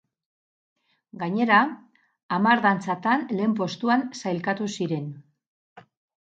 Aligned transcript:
Gainera, 1.23 1.57
hamar 2.39 2.65
dantzatan 2.65 3.29
lehen 3.37 3.55
postuan 3.63 4.09
sailkatu 4.25 4.71
ziren. 4.75 5.09